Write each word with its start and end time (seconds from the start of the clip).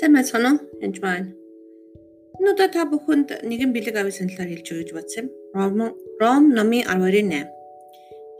Сайн 0.00 0.14
байцгаана 0.16 0.50
уу? 0.56 0.60
Энд 0.80 0.96
байна. 1.04 1.28
Удаа 2.40 2.72
та 2.72 2.88
бүхэнд 2.88 3.44
нэгэн 3.44 3.68
бэлэг 3.76 4.00
авийн 4.00 4.16
саналаар 4.16 4.48
хэлж 4.48 4.66
өгье 4.72 4.80
гэж 4.80 4.90
бодсон 4.96 5.28
юм. 5.28 5.28
Ром 5.52 5.92
Ром 6.16 6.44
номын 6.56 6.88
12-8. 6.88 7.44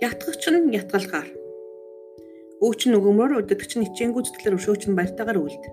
Ятгагч 0.00 0.42
нь 0.48 0.72
ятгалгаар. 0.80 1.28
Өвч 2.64 2.80
нь 2.88 2.96
өгөөмөр 2.96 3.44
өдөгч 3.44 3.76
нь 3.76 3.84
хичээнгүү 3.92 4.22
зүтгэлээр 4.24 4.56
өшөөч 4.56 4.82
нь 4.88 4.96
баяртайгаар 4.96 5.36
үлд. 5.36 5.64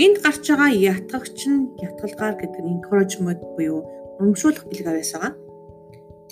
Энд 0.00 0.24
гарч 0.24 0.44
байгаа 0.48 0.72
ятгагч 0.72 1.38
нь 1.52 1.68
ятгалгаар 1.84 2.34
гэдэг 2.40 2.64
нь 2.64 2.72
encouragement 2.80 3.44
буюу 3.60 3.84
урамшуулах 4.16 4.64
бэлэг 4.72 4.88
авьяас 4.88 5.12
байгаа. 5.12 5.36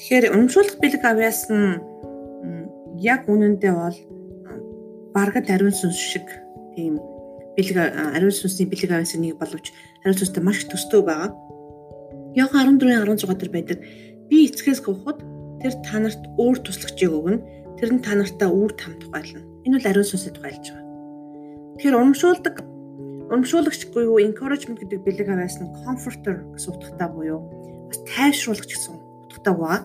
Тэгэхээр 0.00 0.24
урамшуулах 0.32 0.76
бэлэг 0.80 1.02
авьяас 1.04 1.40
нь 1.52 1.76
яг 3.04 3.28
үнэндээ 3.28 3.74
бол 3.76 3.98
баргад 5.12 5.52
ариун 5.52 5.76
сүнс 5.76 6.00
шиг 6.00 6.24
тийм 6.72 7.11
бэлэг 7.56 7.76
ариун 8.16 8.32
сүнсний 8.32 8.68
бэлэг 8.68 8.90
авьяас 8.90 9.14
нэг 9.16 9.36
боловч 9.36 9.72
ариун 10.04 10.18
сүнстэй 10.18 10.42
маш 10.42 10.64
төстэй 10.64 11.02
байгаа. 11.04 11.36
Йохан 12.32 12.80
14-ийн 12.80 13.04
16 13.04 13.36
дээр 13.36 13.52
байдаг. 13.52 13.78
Би 14.32 14.48
эцгээс 14.48 14.80
гуйхад 14.80 15.20
тэр 15.60 15.74
та 15.84 16.00
нарт 16.00 16.22
өөр 16.40 16.58
туслагчийг 16.64 17.12
өгнө. 17.12 17.44
Тэр 17.76 17.90
нь 17.92 18.04
та 18.04 18.16
нартаа 18.16 18.48
үүр 18.48 18.72
там 18.72 18.96
тухайлна. 18.96 19.44
Энэ 19.68 19.76
бол 19.76 19.90
ариун 19.92 20.08
сүнсэд 20.08 20.40
тухайлж 20.40 20.64
байгаа. 20.72 20.86
Тэгэхээр 21.76 21.96
урамшуулдаг 21.98 22.56
урамшуулагч 23.28 23.82
буюу 23.92 24.20
encouragement 24.20 24.80
гэдэг 24.80 25.00
бэлэг 25.04 25.28
авьяас 25.28 25.60
нь 25.60 25.72
comforter 25.84 26.44
гэсэн 26.56 26.72
утгатай 26.72 27.08
буюу 27.08 27.40
бас 27.88 27.98
тайвшруулагч 28.08 28.70
гэсэн 28.72 28.92
утгатай 29.28 29.54
байгаа. 29.56 29.80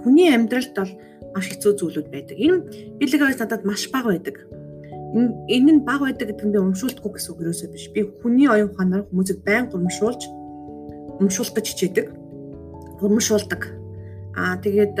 Хүний 0.00 0.32
амьдралд 0.32 0.72
бол 0.76 0.92
маш 1.36 1.46
хэцүү 1.48 1.72
зүйлүүд 1.76 2.08
байдаг. 2.12 2.36
Энэ 2.36 2.56
бэлэг 3.00 3.20
авьяас 3.20 3.40
надад 3.40 3.64
маш 3.64 3.88
бага 3.88 4.12
байдаг 4.12 4.36
энэ 5.12 5.72
нь 5.76 5.84
баг 5.84 6.00
байдаг 6.00 6.32
гэдэг 6.32 6.46
нь 6.48 6.54
би 6.56 6.58
урамшуулдаггүй 6.58 7.12
гэсэн 7.12 7.32
үг 7.36 7.40
юусоо 7.44 7.68
биш. 7.68 7.92
Би 7.92 8.00
хүний 8.24 8.48
оюун 8.48 8.72
ухаанаар 8.72 9.04
хүмүүсийг 9.12 9.44
байн 9.44 9.68
урамшуулж 9.68 10.22
урамшуулах 11.20 11.54
гэж 11.56 11.66
хичээдэг. 11.68 12.06
Урамшуулдаг. 13.04 13.62
Аа 14.32 14.56
тэгээд 14.64 14.96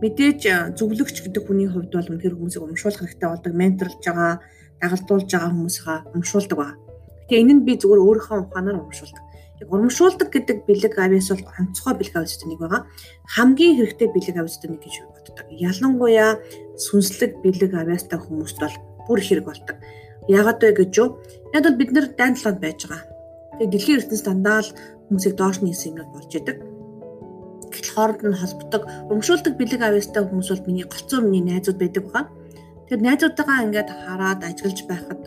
мэдээж 0.00 0.40
зөвлөгч 0.80 1.16
гэдэг 1.28 1.44
хүний 1.44 1.68
хувьд 1.68 1.92
бол 1.92 2.08
үнэхээр 2.08 2.36
хүмүүсийг 2.40 2.64
урамшуулах 2.64 3.04
хэрэгтэй 3.04 3.28
болдог. 3.28 3.52
Менторлж 3.52 4.00
байгаа, 4.00 4.32
дагалдуулж 4.80 5.28
байгаа 5.28 5.52
хүмүүсээ 5.52 5.84
урамшуулдаг 6.08 6.56
ба. 6.56 6.68
Тэгээ 7.28 7.42
энэ 7.44 7.54
нь 7.60 7.64
би 7.68 7.72
зүгээр 7.76 8.00
өөрийнхөө 8.00 8.38
ухаанаар 8.48 8.80
урамшуулдаг. 8.80 9.24
Яг 9.60 9.68
урамшуулдаг 9.68 10.28
гэдэг 10.32 10.64
бэлэг 10.64 10.96
авьяас 10.96 11.28
бол 11.36 11.52
онцгой 11.52 11.94
бэлэг 12.00 12.16
авьяастай 12.16 12.48
нэг 12.48 12.60
байгаа. 12.64 12.88
Хамгийн 13.28 13.76
хэрэгтэй 13.76 14.08
бэлэг 14.08 14.36
авьяастай 14.40 14.72
нэг 14.72 14.80
гэж 14.80 14.94
боддог. 15.04 15.46
Ялангуяа 15.52 16.40
сүнслэг 16.80 17.44
бэлэг 17.44 17.76
авьяастай 17.76 18.16
хүмүүст 18.16 18.56
бол 18.56 18.76
бүр 19.10 19.18
хэрэг 19.18 19.44
болдог. 19.50 19.76
Яагаад 20.30 20.62
вэ 20.62 20.70
гэж 20.78 20.92
юу? 21.02 21.18
Яг 21.50 21.66
бол 21.66 21.74
бид 21.74 21.90
нэр 21.90 22.06
дайн 22.14 22.38
талаад 22.38 22.62
байж 22.62 22.86
байгаа. 22.86 23.02
Тэгээ 23.58 23.70
дэлхийн 23.74 23.98
ертөнцийн 23.98 24.26
дандаа 24.30 24.62
л 24.62 24.70
хүмүүсийг 25.10 25.34
доош 25.34 25.58
нь 25.58 25.68
хийсэн 25.74 25.90
юмнууд 25.90 26.14
болж 26.14 26.30
идэг. 26.30 26.58
Гэтэл 27.74 27.94
хооронд 27.94 28.22
нь 28.22 28.38
холбогддог, 28.38 28.82
өмшүүлдэг 29.10 29.54
бэлэг 29.58 29.82
авьяастай 29.82 30.22
хүмүүс 30.22 30.48
бол 30.54 30.66
миний 30.70 30.86
голцоо 30.86 31.18
миний 31.18 31.42
найзууд 31.42 31.78
байдаг 31.82 32.04
баа. 32.06 32.30
Тэр 32.86 33.02
найзуудтайгаа 33.02 33.66
ингээд 33.66 33.90
хараад 33.90 34.40
ажиглаж 34.46 34.78
байхад 34.86 35.20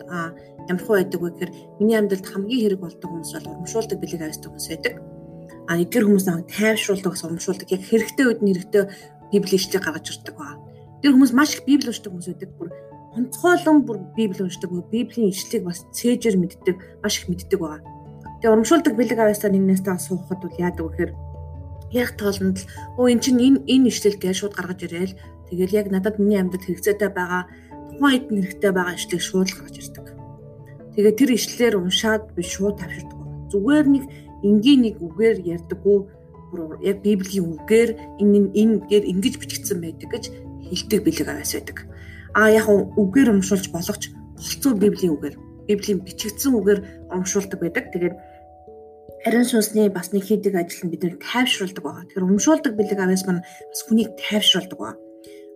ямар 0.68 0.82
хөө 0.84 0.96
байдаг 1.04 1.20
вэ 1.20 1.28
гэхээр 1.36 1.52
миний 1.80 1.96
амьдралд 2.00 2.24
хамгийн 2.28 2.62
хэрэг 2.64 2.80
болдог 2.80 3.08
хүмүүс 3.12 3.32
бол 3.36 3.60
өмшүүлдэг 3.60 3.98
бэлэг 4.00 4.20
авьяастай 4.24 4.48
хүмүүс 4.48 4.68
байдаг. 4.72 4.94
А 5.68 5.80
эдгээр 5.80 6.04
хүмүүс 6.08 6.26
намайг 6.28 6.48
тайвшруулдаг 6.52 7.12
өмшүүлдэг 7.12 7.68
яг 7.72 7.82
хэрэгтэй 7.88 8.24
үед 8.28 8.40
нь 8.44 8.52
хэрэгтэй 8.52 8.84
библи 9.32 9.56
ишлэг 9.56 9.84
гаргаж 9.84 10.06
ирдэг 10.12 10.36
баа. 10.36 10.60
Тэр 11.00 11.12
хүмүүс 11.16 11.32
маш 11.32 11.56
их 11.56 11.64
библи 11.64 11.88
уншдаг 11.88 12.12
хүмүүс 12.12 12.28
байдаг. 12.32 12.50
Бүр 12.56 12.68
онцгойлон 13.14 13.86
бүр 13.86 13.98
Библи 14.16 14.42
уншдаг, 14.42 14.70
Библийн 14.90 15.30
ишлэгийг 15.30 15.64
бас 15.64 15.86
цээжээр 15.94 16.36
мэддэг, 16.36 16.76
маш 17.02 17.22
их 17.22 17.28
мэддэг 17.30 17.58
байгаа. 17.60 17.80
Тэгээ 18.42 18.50
урамшуулдаг 18.50 18.94
бэлэг 18.98 19.18
авьяасаа 19.22 19.50
нэгнээс 19.54 19.82
таа 19.86 19.98
суухад 20.02 20.42
бол 20.42 20.58
яадаг 20.58 20.82
вэ 20.82 20.90
гэхээр 20.90 21.12
яг 21.94 22.10
тоолонд 22.18 22.58
л 22.58 22.66
өө 22.98 23.06
эн 23.14 23.20
чинь 23.22 23.38
энэ 23.38 23.62
энэ 23.70 23.88
ишлэл 23.88 24.18
гэж 24.18 24.34
шууд 24.42 24.58
гаргаж 24.58 24.80
ирээл 24.82 25.14
тэгэл 25.46 25.78
яг 25.78 25.86
надад 25.94 26.18
миний 26.18 26.42
амьдрал 26.42 26.66
хэрэгцээтэй 26.66 27.10
байгаа 27.14 27.46
тухайн 27.94 28.12
хэд 28.18 28.26
хэрэгтэй 28.34 28.72
байгаа 28.74 28.98
ишлэгийг 28.98 29.22
шууд 29.22 29.48
гаргаж 29.54 29.76
ирдэг. 29.78 30.06
Тэгээ 30.98 31.14
тэр 31.14 31.30
ишлэлээр 31.38 31.74
уншаад 31.78 32.22
би 32.34 32.42
шууд 32.42 32.76
тавьширдаг. 32.82 33.20
Зүгээр 33.54 33.86
нэг 33.94 34.04
энгийн 34.42 34.80
нэг 34.90 34.96
үгээр 34.98 35.38
ярьдаггүй 35.54 35.98
яг 36.82 36.98
Библийн 37.06 37.46
үгээр 37.54 37.90
энэ 38.18 38.50
энэ 38.58 38.74
гээр 38.90 39.04
ингэж 39.06 39.34
бичигдсэн 39.38 39.78
байдаг 39.78 40.08
гэж 40.10 40.24
хэлдэг 40.66 41.00
бэлэг 41.06 41.28
аваас 41.30 41.54
байдаг 41.54 41.78
а 42.34 42.50
яг 42.50 42.66
үгээр 42.68 43.30
уншуулж 43.30 43.70
болгоч 43.70 44.10
болцоо 44.10 44.72
библийн 44.74 45.14
үгээр 45.14 45.36
библийн 45.68 46.00
бичигдсэн 46.04 46.52
үгээр 46.58 46.80
уншуулдаг 47.14 47.58
байдаг. 47.60 47.84
Тэгээд 47.94 48.14
ариун 49.24 49.48
сүнсний 49.48 49.88
бас 49.88 50.12
нэг 50.12 50.26
хийдэг 50.28 50.54
ажил 50.54 50.84
нь 50.84 50.92
биднийг 50.92 51.22
тайвшруулдаг 51.22 51.82
байгаа. 51.84 52.04
Тэгэхээр 52.04 52.28
уншуулдаг 52.28 52.72
бэлэг 52.76 52.98
авьяас 53.00 53.24
маань 53.24 53.46
бас 53.46 53.80
хүнийг 53.86 54.10
тайвшруулдаг 54.20 54.78
байгаа. 54.78 55.00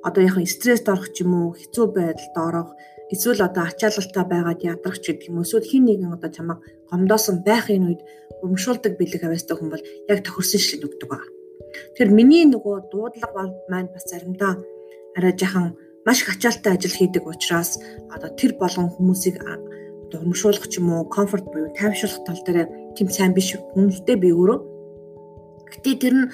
Одоо 0.06 0.22
яг 0.25 0.37
стресст 0.47 0.88
орох 0.88 1.11
ч 1.12 1.27
юм 1.27 1.34
уу, 1.34 1.59
хэцүү 1.59 1.87
байдалд 1.93 2.37
орох, 2.38 2.71
эсвэл 3.11 3.43
одоо 3.43 3.67
ачаалалтай 3.67 4.25
байгаад 4.25 4.62
ядрах 4.62 4.97
ч 5.03 5.12
гэдэг 5.12 5.28
юм. 5.28 5.43
Эсвэл 5.43 5.67
хин 5.67 5.84
нэгэн 5.84 6.15
одоо 6.15 6.31
чамайг 6.31 6.62
гомдоосон 6.88 7.43
байхын 7.43 7.93
үед 7.93 8.03
уншуулдаг 8.41 8.97
бэлэг 8.97 9.27
авьяастай 9.27 9.56
хүн 9.59 9.71
бол 9.75 9.84
яг 10.09 10.19
тохирсон 10.25 10.62
шил 10.62 10.87
өгдөг 10.87 11.09
байгаа. 11.11 11.28
Тэгэхээр 11.99 12.11
миний 12.15 12.44
нөгөө 12.47 12.88
дуудлага 12.88 13.53
маань 13.69 13.91
бас 13.93 14.06
заримдаа 14.06 14.56
арай 15.19 15.34
жахан 15.34 15.77
маш 16.06 16.22
их 16.22 16.31
ачаалттай 16.34 16.75
ажил 16.75 16.94
хийдэг 16.94 17.26
учраас 17.26 17.78
одоо 18.14 18.31
тэр 18.34 18.54
болгон 18.60 18.88
хүмүүсийг 18.94 19.36
урамшуулах 20.14 20.69
ч 20.69 20.81
юм 20.81 20.92
уу 20.92 21.04
комфорт 21.04 21.44
буюу 21.53 21.72
тайвшруулах 21.75 22.25
тал 22.25 22.41
дээр 22.47 22.69
тийм 22.97 23.09
сайн 23.10 23.32
биш 23.34 23.56
үнэлтэй 23.76 24.16
би 24.16 24.32
өөрөө. 24.32 24.58
Гэтэ 25.69 25.91
тэр 26.00 26.14
нь 26.16 26.31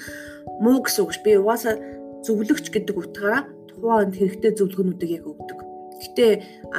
муу 0.63 0.79
гэсэн 0.83 1.03
үг 1.03 1.11
ш. 1.11 1.19
Би 1.23 1.35
угаасаа 1.35 1.75
зөвлөгч 2.23 2.71
гэдэг 2.71 2.95
утгаараа 2.95 3.43
тухайн 3.67 4.11
хэрэгтэй 4.15 4.51
зөвлөгөөнүүдийг 4.55 5.11
яг 5.19 5.25
өгдөг. 5.27 5.59
Гэтэ 6.01 6.25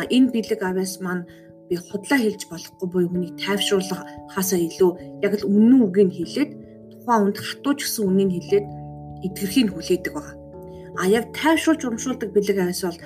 энэ 0.09 0.33
бэлэг 0.33 0.61
авяас 0.65 0.97
маань 1.05 1.29
би 1.69 1.77
худлаа 1.77 2.19
хэлж 2.23 2.49
болохгүй 2.49 2.89
буюу 2.89 3.11
хүнийг 3.13 3.35
тайвшруулахаасаа 3.45 4.61
илүү 4.65 4.91
яг 5.27 5.33
л 5.37 5.49
үнэн 5.53 5.85
үгийг 5.85 6.11
хэлээд 6.17 6.51
тухайн 7.05 7.25
үнд 7.29 7.37
хатууч 7.37 7.79
гэсэн 7.85 8.05
үнийг 8.09 8.31
хэлээд 8.33 8.67
эдгэрхийг 9.27 9.69
хүлээдэг 9.75 10.13
байгаа 10.15 10.46
А 11.01 11.09
яг 11.09 11.33
тайвшруулж 11.37 11.83
урамшуулдаг 11.85 12.31
бэлэг 12.33 12.59
авьяас 12.59 12.83
бол 12.83 13.01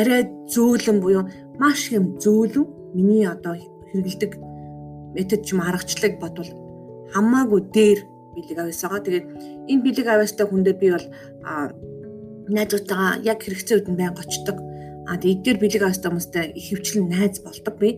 арай 0.00 0.22
зөөлөн 0.48 0.98
буюу 1.00 1.24
маш 1.60 1.92
юм 1.92 2.16
зөөлөн 2.22 2.66
миний 2.96 3.26
одоо 3.28 3.54
хэрэгэлдэг 3.92 4.32
метод 5.14 5.40
ч 5.46 5.52
юм 5.52 5.60
аргачлалыг 5.62 6.18
бодвол 6.18 6.50
хамаагүй 7.14 7.60
дээр 7.76 8.00
бэлэг 8.34 8.58
авьяас 8.58 8.82
байгаа. 8.82 9.06
Тэгээд 9.06 9.26
энэ 9.70 9.84
бэлэг 9.84 10.06
авьяастай 10.08 10.46
хүн 10.46 10.62
дээр 10.64 10.78
би 10.82 10.88
бол 10.90 11.06
найзуудтайгаа 12.50 13.22
яг 13.22 13.38
хэрэгцээ 13.42 13.76
үед 13.78 13.88
нь 13.88 13.98
байн 13.98 14.14
гочдог. 14.14 14.58
А 15.06 15.16
тэгээд 15.20 15.38
эдгээр 15.38 15.58
бэлэг 15.60 15.82
авьяастай 15.84 16.10
хүмүүстэй 16.10 16.44
их 16.58 16.66
хөвчлэн 16.68 17.06
найз 17.08 17.36
болдог 17.44 17.74
би. 17.78 17.90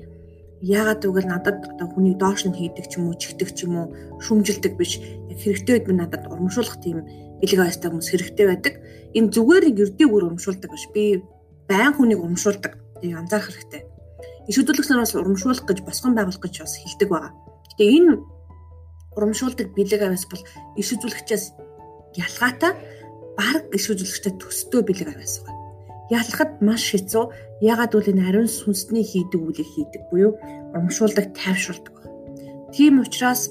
Яагаад 0.61 1.05
гэвэл 1.05 1.31
надад 1.31 1.59
одоо 1.65 1.89
хүний 1.93 2.17
доош 2.17 2.45
нь 2.45 2.57
хийдэг 2.57 2.87
ч 2.89 2.97
юм 2.99 3.09
уу, 3.09 3.21
чигдэг 3.21 3.51
ч 3.57 3.65
юм 3.65 3.75
уу, 3.77 3.87
шүмжилдэг 4.25 4.73
биш. 4.77 5.01
Хэрэгтэй 5.37 5.85
минь 5.87 6.01
надад 6.01 6.27
урамшуулах 6.27 6.81
тийм 6.81 7.05
бэлэг 7.41 7.61
авьяастай 7.61 7.91
хүмүүс 7.93 8.09
хэрэгтэй 8.11 8.47
байдаг. 8.49 8.75
Энэ 9.13 9.33
зүгээр 9.33 9.65
ердийг 9.77 10.11
өөр 10.11 10.25
урамшуулдаг 10.33 10.71
биш. 10.73 10.89
Би 10.93 11.23
байн 11.69 11.93
хүнийг 11.95 12.21
урамшуулдаг. 12.25 12.73
Тийг 13.01 13.17
анзаарах 13.17 13.53
хэрэгтэй. 13.53 13.83
Иш 14.49 14.57
хөдөлгөх 14.57 14.87
санаас 14.87 15.13
урамшуулах 15.15 15.67
гэж 15.69 15.85
босгон 15.85 16.17
байгуулах 16.17 16.41
гэж 16.41 16.55
бас 16.65 16.75
хэлдэг 16.81 17.09
байгаа. 17.11 17.33
Гэтэ 17.77 17.85
энэ 17.85 18.13
урамшуулдаг 19.17 19.69
бэлэг 19.77 20.03
авьяас 20.03 20.27
бол 20.31 20.43
иш 20.81 20.89
үзүүлэгчээс 20.95 21.45
ялгаатай 22.17 22.73
баг 23.37 23.63
иш 23.77 23.85
үзүүлэгчтэй 23.93 24.33
төстэй 24.41 24.83
бэлэг 24.85 25.09
авьяас 25.13 25.45
байна. 25.45 25.61
Ялахад 26.09 26.63
маш 26.63 26.85
хэцүү. 26.93 27.25
Ягаад 27.61 27.93
гэвэл 27.93 28.13
энэ 28.15 28.29
ариун 28.29 28.49
сүнсний 28.49 29.03
хийдэг 29.03 29.41
үйлийг 29.41 29.67
хийдэг 29.67 30.03
буюу 30.13 30.39
урамшуулдаг, 30.71 31.35
тайвшруулдаг. 31.35 31.96
Тийм 32.77 33.01
учраас 33.01 33.49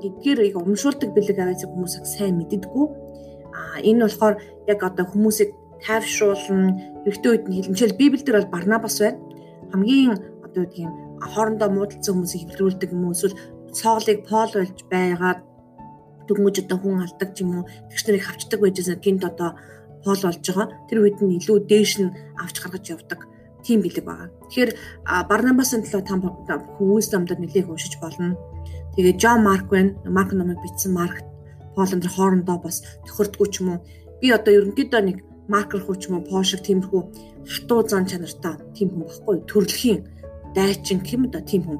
эдгээр 0.00 0.56
урамшуулдаг 0.56 1.12
бэлэг 1.12 1.36
авьяасыг 1.36 1.68
хүмүүс 1.68 1.94
сайн 2.08 2.40
мэддэггүй. 2.40 2.86
А 3.52 3.84
энэ 3.84 4.08
болохоор 4.08 4.40
яг 4.64 4.80
одоо 4.80 5.04
хүмүүсийг 5.04 5.52
тайвшруулна, 5.84 7.04
хэрэгтэй 7.04 7.30
үед 7.36 7.44
нь 7.44 7.56
хэлмжэл 7.60 8.00
Библиэлд 8.00 8.32
бол 8.32 8.52
Барнабас 8.54 8.96
байна. 9.04 9.20
Хамгийн 9.72 10.16
одоо 10.40 10.62
үгдгийн 10.64 10.92
хоорондоо 11.20 11.68
муудалцсан 11.68 12.14
хүмүүсийг 12.16 12.48
хэвлүүлдэг 12.48 12.90
юм 12.96 13.04
уу 13.04 13.12
эсвэл 13.12 13.36
цоолыг 13.76 14.18
Пол 14.24 14.50
болж 14.56 14.78
байгаад 14.88 15.40
дөнгөж 16.24 16.56
одоо 16.64 16.78
хүн 16.80 17.04
алдаг 17.04 17.30
юм 17.44 17.50
уу 17.60 17.64
тэгш 17.92 18.02
нарыг 18.08 18.24
хавчдаг 18.24 18.60
байжсэн 18.60 19.04
гинт 19.04 19.24
одоо 19.28 19.50
Пол 20.00 20.20
болж 20.24 20.40
байгаа. 20.40 20.66
Тэр 20.88 20.98
үед 21.04 21.20
нь 21.20 21.36
илүү 21.36 21.58
дээш 21.68 21.92
нь 22.00 22.14
авч 22.40 22.56
гаргаж 22.56 22.84
явдаг 22.88 23.20
тийм 23.66 23.80
бэлэг 23.82 24.04
байгаа. 24.04 24.28
Тэгэхээр 24.48 24.70
Барнабасын 25.28 25.82
төлөө 25.84 26.02
та 26.02 26.54
хүмүүс 26.78 27.06
намдад 27.12 27.40
нэлээх 27.40 27.68
уншиж 27.68 27.98
болно. 28.00 28.36
Тэгээ 28.96 29.18
Жон 29.20 29.44
Марк 29.44 29.66
байна. 29.70 29.94
Марк 30.04 30.32
номыг 30.32 30.58
бичсэн 30.62 30.92
Марк 30.92 31.22
Полонд 31.74 32.04
хоорондоо 32.04 32.58
бас 32.58 32.82
тохирдгүй 33.06 33.48
ч 33.52 33.62
юм 33.62 33.68
уу. 33.72 33.84
Би 34.20 34.28
одоо 34.34 34.52
ерөнхийдөө 34.52 35.02
нэг 35.06 35.18
маркер 35.48 35.80
хуу 35.82 35.96
ч 35.96 36.10
юм 36.10 36.18
уу 36.18 36.26
Пол 36.26 36.44
шиг 36.44 36.60
тиймэрхүү 36.66 37.02
хатуу 37.46 37.80
зан 37.86 38.04
чанартай 38.10 38.54
тийм 38.74 38.90
хүн 38.90 39.06
баггүй 39.06 39.36
төрөлхийн 39.50 39.98
дайчин 40.54 40.98
гэм 41.00 41.26
одоо 41.30 41.42
тийм 41.46 41.62
хүн. 41.64 41.78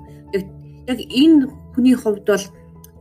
Яг 0.91 0.99
энэ 0.99 1.51
хүний 1.75 1.97
хувьд 1.99 2.27
бол 2.27 2.47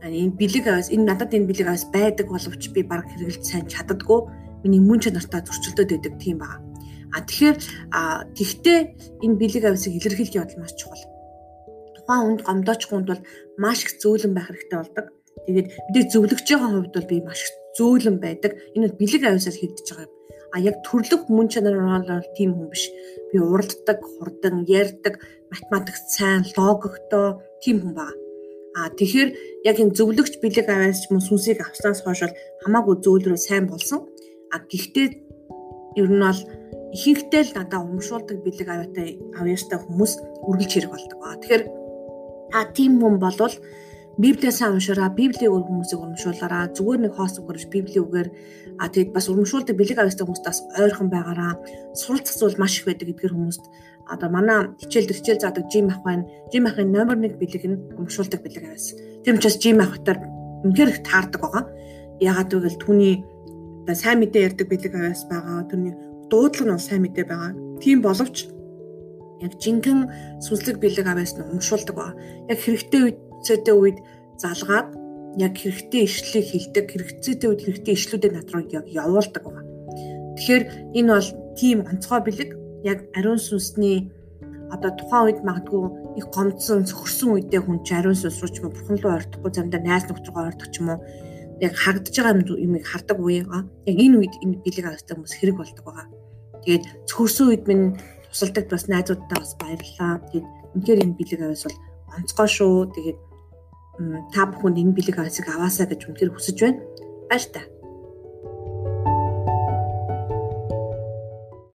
энэ 0.02 0.36
бэлэг 0.38 0.64
аваас 0.66 0.90
энэ 0.94 1.08
надад 1.08 1.34
энэ 1.34 1.48
бэлэг 1.48 1.66
аваас 1.70 1.86
байдаг 1.94 2.26
боловч 2.30 2.62
би 2.74 2.82
баг 2.82 3.06
хэрэгэлж 3.06 3.44
сайн 3.46 3.66
чаддаггүй. 3.70 4.20
Миний 4.62 4.82
мөн 4.82 5.00
чанартаа 5.00 5.40
зөрчилдөд 5.46 5.88
байдаг 5.90 6.14
тийм 6.18 6.38
байна. 6.42 6.69
А 7.14 7.20
тэгэхээр 7.26 7.56
тэгтээ 8.38 8.78
энэ 9.24 9.38
бэлэг 9.40 9.64
авьсыг 9.66 9.92
илэрхийлэх 9.98 10.38
явдал 10.38 10.62
маш 10.62 10.74
чухал. 10.78 11.04
Тухайн 11.96 12.22
хүнд 12.22 12.40
гомдооч 12.46 12.82
хүнд 12.86 13.06
бол 13.10 13.22
маш 13.58 13.82
их 13.84 13.98
зөөлөн 13.98 14.34
байх 14.34 14.48
хэрэгтэй 14.48 14.78
болдог. 14.78 15.06
Тэгээд 15.46 15.68
бид 15.94 16.06
зөвлөгчийн 16.12 16.60
хувьд 16.60 16.94
бол 16.94 17.10
би 17.10 17.18
маш 17.22 17.40
их 17.42 17.52
зөөлөн 17.76 18.16
байдаг. 18.22 18.52
Энэ 18.74 18.86
бол 18.86 18.98
бэлэг 19.00 19.22
авьсаар 19.26 19.56
хийгдэж 19.58 19.86
байгаа 19.90 20.06
юм. 20.06 20.14
А 20.50 20.56
яг 20.58 20.76
төрлөх 20.86 21.22
мөн 21.30 21.46
чанар 21.52 21.78
бол 21.78 22.26
тийм 22.34 22.50
хүн 22.54 22.70
биш. 22.70 22.90
Би 23.30 23.38
уралддаг, 23.38 23.98
хурдан, 24.02 24.66
ярьдаг, 24.66 25.14
математикс 25.50 26.02
сайн, 26.14 26.42
логиктой 26.58 27.38
тийм 27.62 27.82
хүн 27.82 27.94
байна. 27.94 28.18
А 28.74 28.90
тэгэхээр 28.90 29.30
яг 29.66 29.76
энэ 29.82 29.94
зөвлөгч 29.98 30.38
бэлэг 30.42 30.66
аваас 30.70 31.02
ч 31.02 31.10
мөн 31.10 31.22
сүнсийг 31.22 31.58
авснаас 31.62 32.02
хойш 32.02 32.30
хамаагүй 32.62 33.02
зөөлрөө 33.02 33.38
сайн 33.38 33.66
болсон. 33.66 34.06
А 34.54 34.62
гэхдээ 34.62 35.08
ер 35.98 36.08
нь 36.10 36.22
бол 36.22 36.40
ихэнхдээ 36.94 37.42
л 37.46 37.56
надаа 37.56 37.80
урамшуулдаг 37.84 38.38
бэлэг 38.42 38.68
аваатай 38.68 39.08
авьяастай 39.38 39.78
хүмүүс 39.78 40.12
үргэлж 40.46 40.72
хэрэг 40.74 40.90
болдог 40.90 41.18
ба. 41.22 41.38
Тэгэхээр 41.38 41.64
та 42.50 42.60
тийм 42.74 42.98
хүн 42.98 43.16
болвол 43.22 43.54
Библиэс 44.20 44.60
уншаараа, 44.60 45.08
Библийн 45.16 45.54
үг 45.54 45.70
хүмүүсийг 45.70 46.02
урамшуулаараа, 46.02 46.74
зүгээр 46.76 47.00
нэг 47.08 47.12
хоос 47.16 47.40
өгөрч 47.40 47.72
Библийн 47.72 48.04
үгээр 48.04 48.28
а 48.82 48.90
тэгэд 48.90 49.14
бас 49.16 49.30
урамшуулдаг 49.30 49.72
бэлэг 49.78 49.96
авьяастай 49.96 50.26
хүмүүстээс 50.26 50.60
ойрхон 50.76 51.08
байгаараа 51.08 51.56
суралцах 51.96 52.36
зүйл 52.36 52.60
маш 52.60 52.82
их 52.82 52.90
байдаг 52.90 53.08
эдгээр 53.16 53.32
хүмүүст 53.32 53.64
одоо 54.10 54.28
манай 54.28 54.74
хичээл 54.82 55.14
хичээл 55.14 55.40
заадаг 55.40 55.70
жим 55.70 55.88
ах 55.88 56.02
байна. 56.02 56.26
Жим 56.52 56.66
ахын 56.66 56.90
номер 56.90 57.16
1 57.16 57.38
бэлэг 57.38 57.64
нь 57.64 57.80
урамшуулдаг 57.96 58.42
бэлэг 58.42 58.64
авьяас. 58.66 58.98
Тийм 59.24 59.38
учраас 59.38 59.56
жим 59.62 59.78
ахтар 59.80 60.18
үнэхээр 60.66 60.90
их 60.90 61.00
таардаг 61.06 61.40
байгаа. 61.40 61.64
Ягаад 62.20 62.50
гэвэл 62.50 62.82
түүний 62.82 63.14
одоо 63.86 63.94
сайн 63.94 64.18
мэдээ 64.20 64.46
ярьдаг 64.52 64.66
бэлэг 64.68 64.92
авьяас 64.92 65.24
байгаа. 65.30 65.64
Түүний 65.70 65.94
дуудлага 66.30 66.78
нь 66.78 66.86
сайн 66.86 67.02
мэдээ 67.04 67.26
байгаа. 67.28 67.52
Тийм 67.82 67.98
боловч 68.00 68.48
яг 69.44 69.52
жинхэнэ 69.62 70.40
сүнслэг 70.44 70.76
бэлэг 70.80 71.06
аваас 71.06 71.34
нь 71.36 71.44
умшуулдаг 71.44 71.96
ба. 71.96 72.14
Яг 72.48 72.58
хэрэгтэй 72.60 73.02
үедээ 73.10 73.76
үед 73.76 73.98
залгаад 74.40 74.88
яг 75.38 75.54
хэрэгтэй 75.56 76.02
ишлэлийг 76.04 76.46
хилдэг, 76.48 76.86
хэрэгцээтэй 76.90 77.48
үед 77.48 77.62
хэрэгтэй 77.64 77.94
ишлүүдээ 77.94 78.32
над 78.34 78.48
руу 78.52 78.64
яг 78.68 78.86
явуулдаг 78.88 79.44
ба. 79.44 79.62
Тэгэхээр 80.36 80.64
энэ 80.98 81.10
бол 81.12 81.28
тийм 81.58 81.78
онцгой 81.86 82.20
бэлэг 82.24 82.50
яг 82.84 82.98
ариун 83.16 83.40
сүнсний 83.40 84.12
одоо 84.70 84.90
тухайн 84.94 85.24
үед 85.26 85.40
магадгүй 85.44 86.18
их 86.18 86.26
гомдсон 86.34 86.86
цөхөрсөн 86.86 87.30
үедээ 87.34 87.60
хүн 87.62 87.82
чи 87.84 87.92
ариун 87.94 88.16
сүнс 88.16 88.38
руу 88.40 88.50
ч 88.50 88.56
юм 88.62 88.70
бурхан 88.70 88.98
руу 89.02 89.12
ойртохгүй 89.18 89.50
замдаа 89.52 89.80
найз 89.82 90.04
нөхдөд 90.06 90.36
ойртох 90.36 90.70
ч 90.70 90.78
юм 90.80 90.94
уу 90.94 90.98
яг 91.60 91.74
хагдж 91.76 92.14
байгаа 92.16 92.56
юмыг 92.56 92.84
хардаг 92.86 93.18
үега 93.20 93.66
яг 93.90 93.96
энэ 94.00 94.16
үед 94.18 94.34
энэ 94.40 94.62
бэлэг 94.64 94.86
авахтай 94.86 95.14
хүмүүс 95.14 95.34
хэрэг 95.36 95.56
болдог 95.58 95.84
байгаа. 95.84 96.06
Тэгээд 96.64 96.84
цөхөрсөн 97.08 97.46
үед 97.50 97.64
минь 97.70 97.96
тусалдаг 98.30 98.66
бас 98.68 98.84
найзуудтай 98.90 99.38
бас 99.38 99.52
баярлалаа. 99.56 100.20
Тэгээд 100.28 100.46
үнэхээр 100.74 101.02
энэ 101.04 101.16
бэлэг 101.18 101.40
аваас 101.40 101.64
бол 101.66 101.78
онцгой 102.16 102.48
шүү. 102.48 102.76
Тэгээд 102.94 103.18
та 104.32 104.42
бүхэнд 104.50 104.80
энэ 104.80 104.96
бэлэг 104.96 105.16
аваасаа 105.48 105.86
гэж 105.88 106.00
үнэхээр 106.08 106.34
хүсэж 106.34 106.56
байна. 106.60 106.80
Баяр 107.30 107.44
та. 107.54 107.60